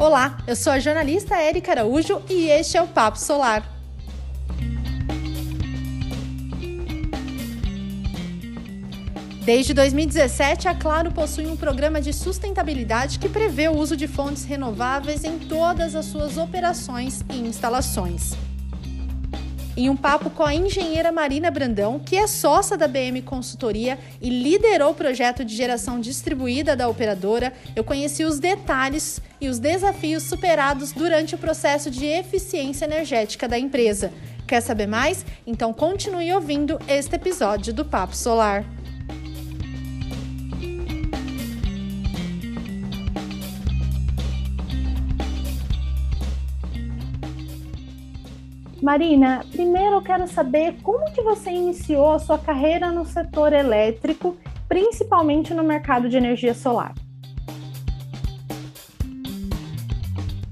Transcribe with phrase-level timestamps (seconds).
[0.00, 3.70] Olá, eu sou a jornalista Érica Araújo e este é o Papo Solar.
[9.44, 14.42] Desde 2017, a Claro possui um programa de sustentabilidade que prevê o uso de fontes
[14.42, 18.32] renováveis em todas as suas operações e instalações.
[19.76, 24.28] Em um papo com a engenheira Marina Brandão, que é sócia da BM Consultoria e
[24.28, 30.24] liderou o projeto de geração distribuída da operadora, eu conheci os detalhes e os desafios
[30.24, 34.12] superados durante o processo de eficiência energética da empresa.
[34.46, 35.24] Quer saber mais?
[35.46, 38.64] Então continue ouvindo este episódio do Papo Solar.
[48.82, 54.36] Marina, primeiro eu quero saber como que você iniciou a sua carreira no setor elétrico,
[54.66, 56.94] principalmente no mercado de energia solar.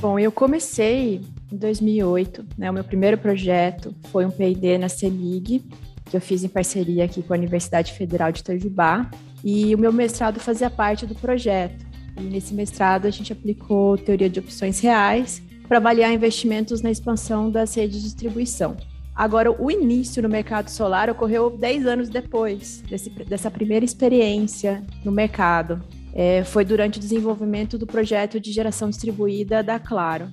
[0.00, 1.20] Bom, eu comecei
[1.52, 2.70] em 2008, né?
[2.70, 5.62] O meu primeiro projeto foi um P&D na CEMIG,
[6.06, 9.10] que eu fiz em parceria aqui com a Universidade Federal de Itajubá,
[9.42, 11.84] e o meu mestrado fazia parte do projeto.
[12.18, 17.50] E nesse mestrado a gente aplicou teoria de opções reais para avaliar investimentos na expansão
[17.50, 18.76] das redes de distribuição.
[19.14, 25.12] Agora, o início no mercado solar ocorreu 10 anos depois desse, dessa primeira experiência no
[25.12, 25.80] mercado.
[26.12, 30.28] É, foi durante o desenvolvimento do projeto de geração distribuída da Claro.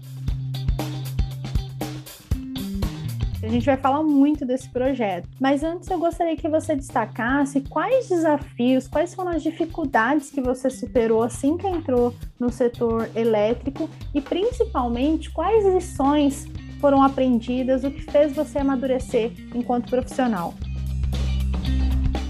[3.52, 8.88] Gente vai falar muito desse projeto, mas antes eu gostaria que você destacasse quais desafios,
[8.88, 15.30] quais foram as dificuldades que você superou assim que entrou no setor elétrico e principalmente
[15.32, 16.48] quais lições
[16.80, 20.54] foram aprendidas, o que fez você amadurecer enquanto profissional.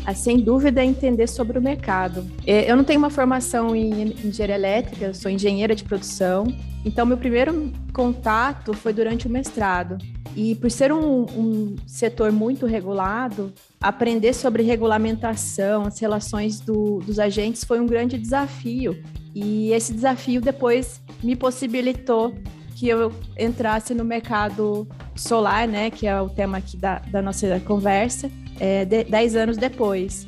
[0.06, 2.26] Ah, sem dúvida, é entender sobre o mercado.
[2.46, 6.46] É, eu não tenho uma formação em engenharia elétrica, eu sou engenheira de produção.
[6.84, 9.98] Então, meu primeiro contato foi durante o mestrado.
[10.36, 17.20] E por ser um, um, setor muito regulado, aprender sobre regulamentação, as relações do, dos
[17.20, 19.02] agentes foi um grande desafio.
[19.36, 22.34] E esse desafio depois me possibilitou
[22.76, 27.60] que eu entrasse no mercado solar, né, que é o tema aqui da, da nossa
[27.60, 30.28] conversa, é, de, dez anos depois.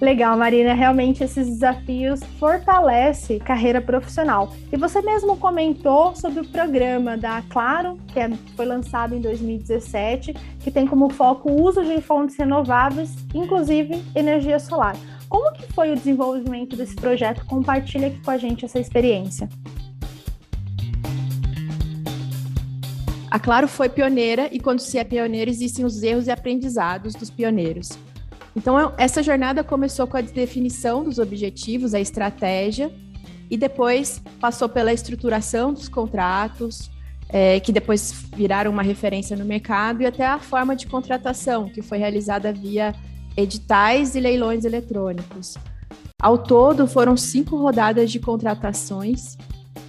[0.00, 0.74] Legal, Marina.
[0.74, 4.52] Realmente esses desafios fortalecem carreira profissional.
[4.72, 10.34] E você mesmo comentou sobre o programa da Claro, que é, foi lançado em 2017,
[10.60, 14.96] que tem como foco o uso de fontes renováveis, inclusive energia solar.
[15.28, 17.44] Como que foi o desenvolvimento desse projeto?
[17.44, 19.48] Compartilha aqui com a gente essa experiência.
[23.30, 27.28] A Claro foi pioneira e quando se é pioneiro existem os erros e aprendizados dos
[27.28, 27.90] pioneiros.
[28.58, 32.90] Então, essa jornada começou com a definição dos objetivos, a estratégia,
[33.48, 36.90] e depois passou pela estruturação dos contratos,
[37.28, 41.80] é, que depois viraram uma referência no mercado, e até a forma de contratação, que
[41.80, 42.92] foi realizada via
[43.36, 45.56] editais e leilões eletrônicos.
[46.20, 49.38] Ao todo, foram cinco rodadas de contratações,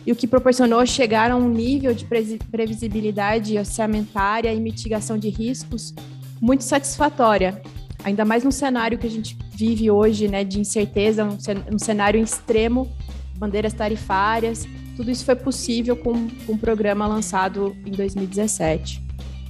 [0.05, 5.91] e o que proporcionou chegar a um nível de previsibilidade orçamentária e mitigação de riscos
[6.39, 7.59] muito satisfatória,
[8.03, 11.27] ainda mais num cenário que a gente vive hoje, né, de incerteza,
[11.71, 12.87] um cenário extremo,
[13.35, 19.01] bandeiras tarifárias, tudo isso foi possível com, com um programa lançado em 2017.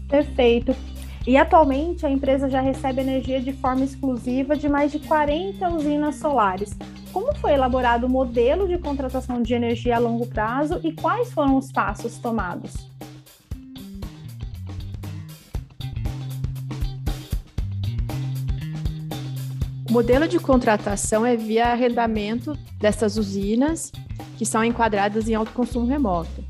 [0.08, 0.76] Perfeito.
[1.28, 6.16] E atualmente a empresa já recebe energia de forma exclusiva de mais de 40 usinas
[6.16, 6.76] solares.
[7.12, 11.58] Como foi elaborado o modelo de contratação de energia a longo prazo e quais foram
[11.58, 12.89] os passos tomados?
[20.00, 23.92] Modelo de contratação é via arrendamento dessas usinas
[24.38, 26.42] que são enquadradas em alto consumo remoto.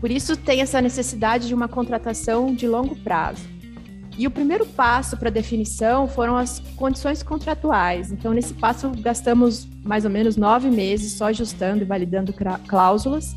[0.00, 3.42] Por isso, tem essa necessidade de uma contratação de longo prazo.
[4.16, 8.10] E o primeiro passo para definição foram as condições contratuais.
[8.10, 12.34] Então, nesse passo, gastamos mais ou menos nove meses só ajustando e validando
[12.66, 13.36] cláusulas,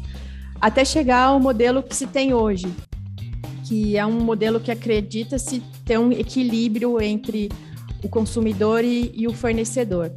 [0.61, 2.73] até chegar ao modelo que se tem hoje,
[3.65, 7.49] que é um modelo que acredita-se ter um equilíbrio entre
[8.03, 10.11] o consumidor e, e o fornecedor.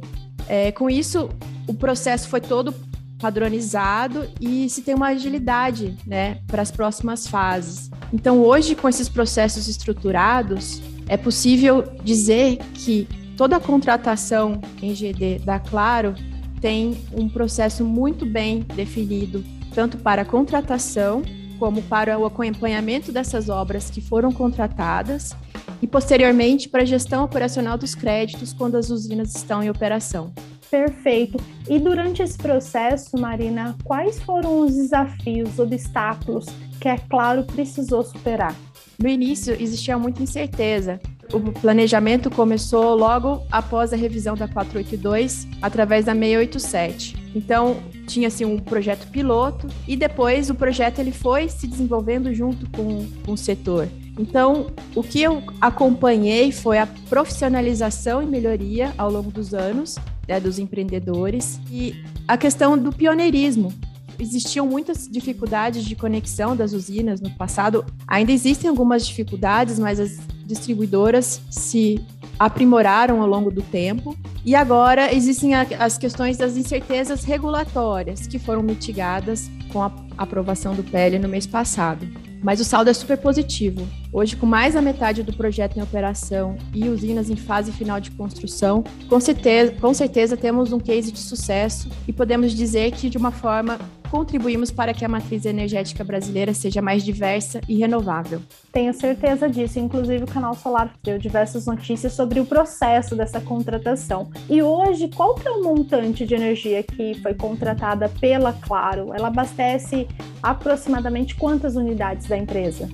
[0.47, 1.29] É, com isso,
[1.67, 2.73] o processo foi todo
[3.19, 7.91] padronizado e se tem uma agilidade né, para as próximas fases.
[8.11, 13.07] Então, hoje, com esses processos estruturados, é possível dizer que
[13.37, 16.15] toda a contratação em GD da Claro
[16.59, 19.43] tem um processo muito bem definido,
[19.73, 21.21] tanto para a contratação
[21.61, 25.35] como para o acompanhamento dessas obras que foram contratadas
[25.79, 30.33] e, posteriormente, para a gestão operacional dos créditos quando as usinas estão em operação.
[30.71, 31.37] Perfeito.
[31.69, 36.47] E durante esse processo, Marina, quais foram os desafios, obstáculos
[36.79, 38.55] que a Claro precisou superar?
[38.97, 40.99] No início existia muita incerteza.
[41.33, 47.15] O planejamento começou logo após a revisão da 482, através da 687.
[47.33, 52.69] Então, tinha assim um projeto piloto e depois o projeto ele foi se desenvolvendo junto
[52.71, 53.87] com, com o setor.
[54.19, 59.95] Então, o que eu acompanhei foi a profissionalização e melhoria ao longo dos anos
[60.27, 63.73] né, dos empreendedores e a questão do pioneirismo.
[64.21, 67.83] Existiam muitas dificuldades de conexão das usinas no passado.
[68.07, 71.99] Ainda existem algumas dificuldades, mas as distribuidoras se
[72.37, 74.15] aprimoraram ao longo do tempo.
[74.45, 80.83] E agora existem as questões das incertezas regulatórias, que foram mitigadas com a aprovação do
[80.83, 82.07] PL no mês passado.
[82.43, 83.87] Mas o saldo é super positivo.
[84.13, 88.11] Hoje, com mais da metade do projeto em operação e usinas em fase final de
[88.11, 93.17] construção, com certeza, com certeza temos um case de sucesso e podemos dizer que, de
[93.17, 93.79] uma forma,
[94.11, 98.41] contribuímos para que a matriz energética brasileira seja mais diversa e renovável.
[98.69, 99.79] Tenho certeza disso.
[99.79, 104.29] Inclusive, o canal Solar deu diversas notícias sobre o processo dessa contratação.
[104.49, 109.13] E hoje, qual que é o montante de energia que foi contratada pela Claro?
[109.13, 110.05] Ela abastece
[110.43, 112.89] aproximadamente quantas unidades da empresa?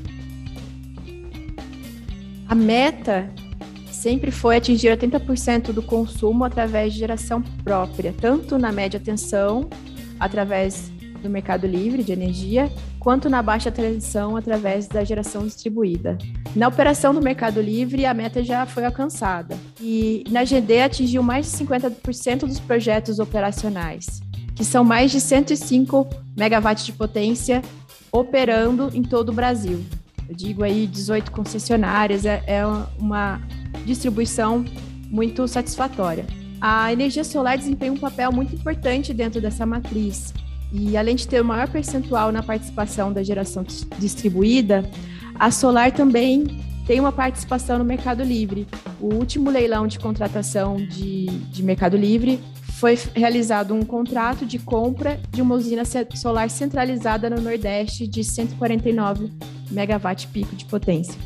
[2.48, 3.28] A meta
[3.92, 9.68] sempre foi atingir 80% do consumo através de geração própria, tanto na média tensão,
[10.20, 10.92] através
[11.22, 16.18] do mercado livre de energia, quanto na baixa tensão através da geração distribuída.
[16.56, 21.52] Na operação do mercado livre, a meta já foi alcançada e na GD atingiu mais
[21.52, 24.22] de 50% dos projetos operacionais,
[24.56, 27.62] que são mais de 105 megawatts de potência
[28.12, 29.84] operando em todo o Brasil.
[30.28, 32.66] Eu digo aí 18 concessionárias, é, é
[33.00, 33.42] uma
[33.86, 34.66] distribuição
[35.10, 36.26] muito satisfatória.
[36.60, 40.34] A energia solar desempenha um papel muito importante dentro dessa matriz.
[40.72, 43.64] E além de ter o maior percentual na participação da geração
[43.98, 44.90] distribuída,
[45.36, 46.46] a solar também
[46.86, 48.66] tem uma participação no Mercado Livre.
[49.00, 52.40] O último leilão de contratação de, de Mercado Livre
[52.80, 55.84] foi realizado um contrato de compra de uma usina
[56.16, 59.32] solar centralizada no Nordeste de 149
[59.72, 61.20] megawatt pico de potência.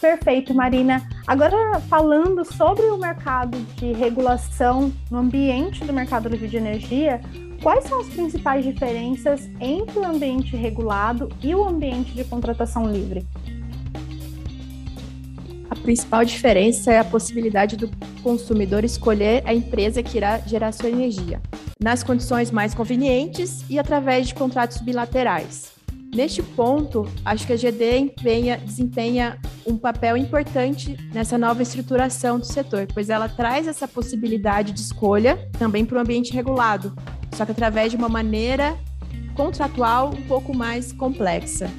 [0.00, 1.06] Perfeito, Marina.
[1.26, 7.20] Agora, falando sobre o mercado de regulação no ambiente do mercado livre de energia,
[7.64, 13.26] quais são as principais diferenças entre o ambiente regulado e o ambiente de contratação livre?
[15.70, 17.90] A principal diferença é a possibilidade do
[18.22, 21.40] consumidor escolher a empresa que irá gerar sua energia,
[21.82, 25.72] nas condições mais convenientes e através de contratos bilaterais.
[26.14, 32.44] Neste ponto, acho que a GD empenha, desempenha um papel importante nessa nova estruturação do
[32.44, 36.94] setor, pois ela traz essa possibilidade de escolha também para o ambiente regulado,
[37.34, 38.76] só que através de uma maneira
[39.34, 41.70] contratual um pouco mais complexa.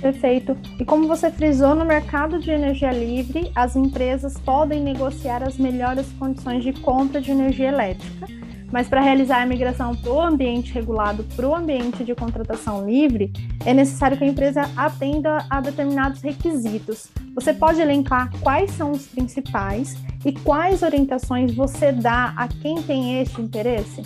[0.00, 0.54] Perfeito.
[0.78, 6.06] E como você frisou, no mercado de energia livre, as empresas podem negociar as melhores
[6.18, 8.26] condições de compra de energia elétrica.
[8.70, 13.32] Mas para realizar a migração do ambiente regulado para o ambiente de contratação livre,
[13.64, 17.08] é necessário que a empresa atenda a determinados requisitos.
[17.34, 23.22] Você pode elencar quais são os principais e quais orientações você dá a quem tem
[23.22, 24.02] este interesse?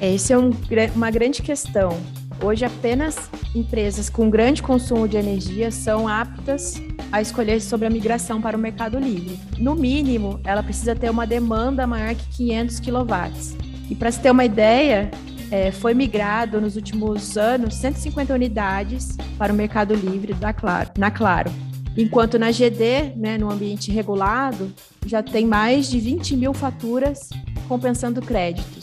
[0.00, 0.50] Essa é um,
[0.94, 2.00] uma grande questão.
[2.42, 6.80] Hoje, apenas empresas com grande consumo de energia são aptas
[7.12, 9.38] a escolher sobre a migração para o mercado livre.
[9.58, 13.56] No mínimo, ela precisa ter uma demanda maior que 500 kW.
[13.90, 15.10] E para se ter uma ideia,
[15.50, 21.10] é, foi migrado nos últimos anos 150 unidades para o mercado livre da Claro, na
[21.10, 21.50] Claro.
[21.94, 24.72] Enquanto na GD, né, no ambiente regulado,
[25.04, 27.28] já tem mais de 20 mil faturas
[27.68, 28.79] compensando créditos.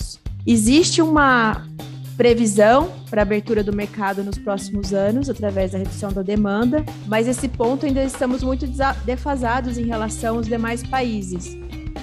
[0.49, 1.67] Existe uma
[2.15, 7.49] previsão para abertura do mercado nos próximos anos, através da redução da demanda, mas esse
[7.49, 8.65] ponto ainda estamos muito
[9.03, 11.53] defasados em relação aos demais países.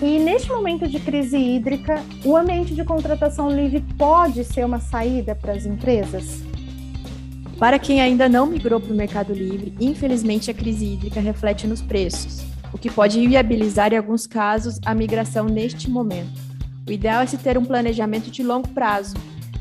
[0.02, 5.34] E neste momento de crise hídrica, o ambiente de contratação livre pode ser uma saída
[5.34, 6.42] para as empresas?
[7.58, 11.80] Para quem ainda não migrou para o mercado livre, infelizmente a crise hídrica reflete nos
[11.80, 12.42] preços,
[12.74, 16.43] o que pode inviabilizar em alguns casos a migração neste momento.
[16.86, 19.14] O ideal é se ter um planejamento de longo prazo,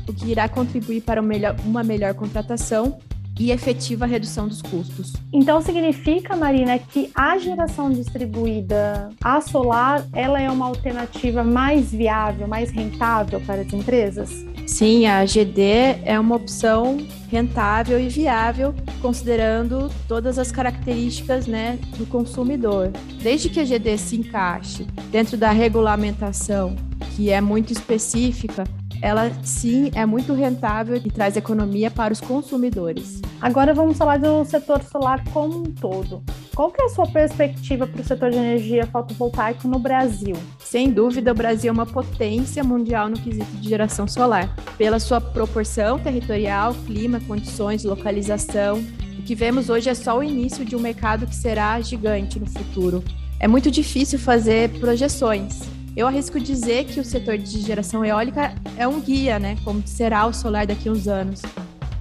[0.06, 2.98] o que irá contribuir para uma melhor contratação
[3.38, 5.12] e efetiva redução dos custos.
[5.32, 12.46] Então significa, Marina, que a geração distribuída a solar, ela é uma alternativa mais viável,
[12.46, 14.44] mais rentável para as empresas?
[14.66, 15.62] Sim, a GD
[16.04, 16.96] é uma opção
[17.28, 22.90] rentável e viável considerando todas as características né, do consumidor.
[23.22, 26.74] Desde que a GD se encaixe dentro da regulamentação,
[27.14, 28.64] que é muito específica,
[29.00, 33.20] ela sim é muito rentável e traz economia para os consumidores.
[33.40, 36.22] Agora vamos falar do setor solar como um todo.
[36.54, 40.36] Qual que é a sua perspectiva para o setor de energia fotovoltaico no Brasil?
[40.58, 45.20] Sem dúvida, o Brasil é uma potência mundial no quesito de geração solar, pela sua
[45.20, 48.78] proporção territorial, clima, condições, localização.
[49.18, 52.46] O que vemos hoje é só o início de um mercado que será gigante no
[52.46, 53.02] futuro.
[53.40, 55.60] É muito difícil fazer projeções.
[55.96, 60.26] Eu arrisco dizer que o setor de geração eólica é um guia, né, como será
[60.26, 61.40] o solar daqui a uns anos.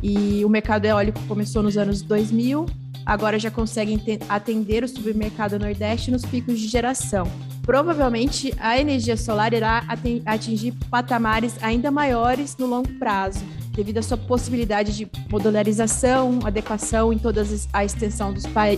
[0.01, 2.65] E o mercado eólico começou nos anos 2000,
[3.05, 7.31] agora já conseguem atender o submercado Nordeste nos picos de geração.
[7.61, 9.83] Provavelmente a energia solar irá
[10.25, 17.17] atingir patamares ainda maiores no longo prazo, devido à sua possibilidade de modularização, adequação em
[17.17, 18.33] toda a extensão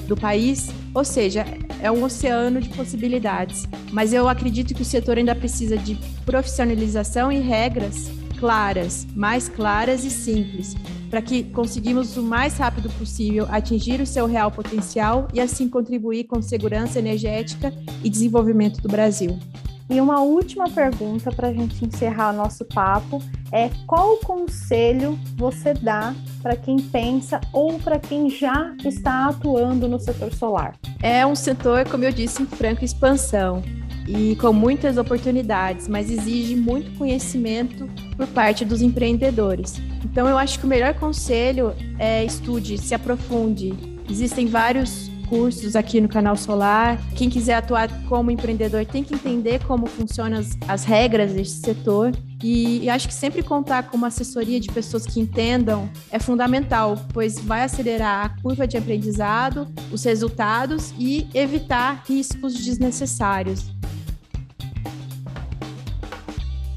[0.08, 1.46] do país, ou seja,
[1.82, 3.68] é um oceano de possibilidades.
[3.92, 8.10] Mas eu acredito que o setor ainda precisa de profissionalização e regras
[8.40, 10.76] claras, mais claras e simples,
[11.10, 16.26] para que conseguimos o mais rápido possível atingir o seu real potencial e assim contribuir
[16.26, 17.74] com segurança energética
[18.04, 19.40] e desenvolvimento do Brasil.
[19.90, 26.14] E uma última pergunta para a gente encerrar nosso papo é qual conselho você dá
[26.42, 30.76] para quem pensa ou para quem já está atuando no setor solar?
[31.04, 33.62] É um setor, como eu disse, em franca expansão
[34.08, 37.88] e com muitas oportunidades, mas exige muito conhecimento
[38.18, 39.82] por parte dos empreendedores.
[40.04, 43.74] Então, eu acho que o melhor conselho é estude, se aprofunde.
[44.10, 47.00] Existem vários cursos aqui no Canal Solar.
[47.16, 52.12] Quem quiser atuar como empreendedor tem que entender como funcionam as, as regras desse setor.
[52.44, 56.98] E, e, acho que sempre contar com uma assessoria de pessoas que entendam é fundamental,
[57.14, 63.74] pois vai acelerar a curva de aprendizado, os resultados e evitar riscos desnecessários.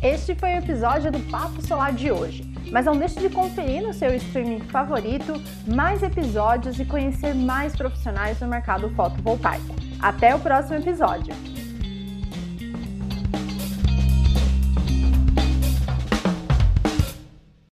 [0.01, 2.48] Este foi o episódio do Papo Solar de hoje.
[2.71, 5.35] Mas não deixe de conferir no seu streaming favorito
[5.67, 9.75] mais episódios e conhecer mais profissionais no mercado fotovoltaico.
[10.01, 11.58] Até o próximo episódio!